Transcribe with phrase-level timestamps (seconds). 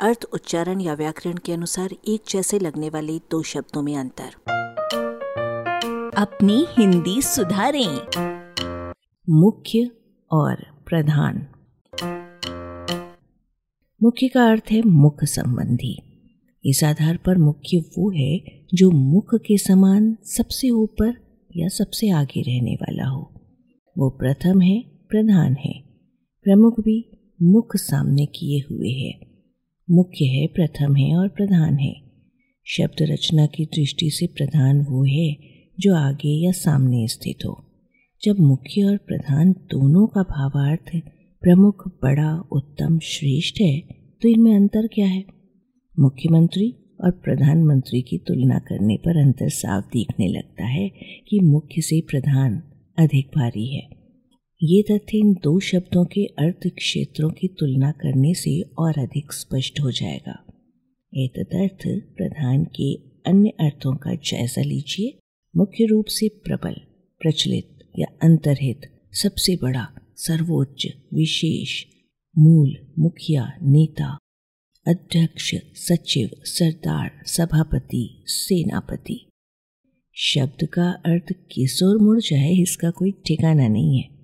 [0.00, 4.30] अर्थ, उच्चारण या व्याकरण के अनुसार एक जैसे लगने वाले दो शब्दों में अंतर।
[6.16, 7.98] अपनी हिंदी सुधारें।
[9.30, 9.90] मुख्य
[10.32, 10.56] और
[10.86, 11.46] प्रधान।
[14.02, 15.98] मुख्य का अर्थ है मुख संबंधी।
[16.64, 21.14] इस आधार पर मुख्य वो है जो मुख के समान सबसे ऊपर
[21.56, 23.32] या सबसे आगे रहने वाला हो।
[23.98, 25.82] वो प्रथम है, प्रधान है।
[26.42, 27.10] प्रमुख भी
[27.42, 29.37] मुख सामने किए हुए है।
[29.90, 31.94] मुख्य है, प्रथम है और प्रधान है।
[32.66, 35.36] शब्द रचना की दृष्टि से प्रधान वो है
[35.80, 37.64] जो आगे या सामने स्थित हो।
[38.22, 41.02] जब मुख्य और प्रधान दोनों का भावार्थ
[41.42, 43.80] प्रमुख, बड़ा, उत्तम, श्रेष्ठ है
[44.22, 45.24] तो इनमें अंतर क्या है?
[45.98, 46.74] मुख्यमंत्री
[47.04, 50.88] और प्रधानमंत्री की तुलना करने पर अंतर साफ़ दिखने लगता है
[51.28, 52.62] कि मुख्य से प्रधान
[52.98, 53.97] अधिक भारी है।
[54.62, 59.80] ये तथ्य इन दो शब्दों के अर्थ क्षेत्रों की तुलना करने से और अधिक स्पष्ट
[59.80, 60.32] हो जाएगा।
[61.12, 62.94] अर्थ प्रधान के
[63.26, 65.18] अन्य अर्थों का जायजा लीजिए।
[65.56, 66.72] मुख्य रूप से प्रबल,
[67.20, 68.80] प्रचलित या अंतरहित,
[69.12, 71.84] सबसे बड़ा, सर्वोच्च, विशेष,
[72.38, 74.18] मूल, मुखिया, नेता,
[74.86, 79.26] अध्यक्ष, सचिव, सरदार, सभापति, सेनापति।
[80.14, 84.17] शब्द का अर्थ किस ओर मुड़ जाए इसका कोई ठिकाना नहीं है।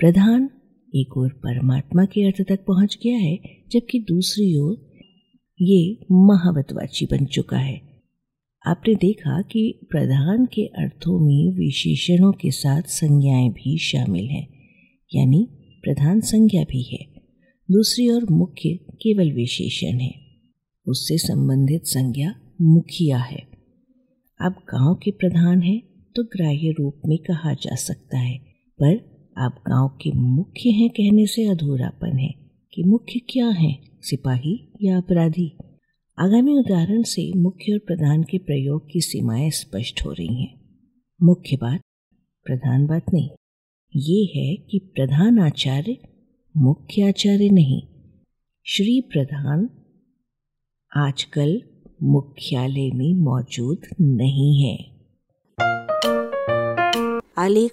[0.00, 0.48] प्रधान
[0.96, 3.38] एक ओर परमात्मा के अर्थ तक पहुँच गया है,
[3.72, 4.76] जबकि दूसरी ओर
[5.60, 7.80] ये महावतवाची बन चुका है।
[8.66, 14.48] आपने देखा कि प्रधान के अर्थों में विशेषणों के साथ संज्ञाएँ भी शामिल हैं,
[15.14, 15.46] यानी
[15.82, 17.04] प्रधान संज्ञा भी है।
[17.68, 20.14] दूसरी ओर मुख्य केवल विशेषण है।
[20.86, 23.46] उससे संबंधित संज्ञा मुखिया है।
[24.40, 25.78] अब गाँव के प्रधान है
[26.16, 28.38] तो ग्राह्य रूप में कहा जा सकता है,
[28.78, 32.34] पर आप गाँव के मुख्य हैं कहने से अधूरापन है
[32.74, 35.56] कि मुख्य क्या है, सिपाही या अपराधी?
[36.18, 40.60] आगामी उदाहरण से मुख्य और प्रधान के प्रयोग की सीमाएँ स्पष्ट हो रही हैं।
[41.22, 41.80] मुख्य बात,
[42.44, 43.30] प्रधान बात नहीं।
[43.96, 45.96] ये है कि प्रधान आचार्य
[46.56, 47.82] मुख्य आचार्य नहीं।
[48.64, 49.70] श्री प्रधान
[50.96, 51.62] आजकल
[52.02, 55.00] मुख्यालय में मौजूद नहीं है।
[57.38, 57.72] आलेख